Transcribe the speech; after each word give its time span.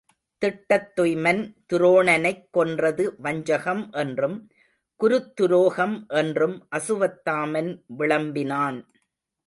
திட்டத்துய்மன் 0.41 1.41
துரோணனைக் 1.73 2.47
கொன்றது 2.51 3.15
வஞ்சகம் 3.23 3.91
என்றும், 3.91 4.49
குருத்துரோகம் 4.99 6.07
என்றும் 6.07 6.67
அசுவத்தாமன் 6.75 7.81
விளம்பினான். 7.85 8.79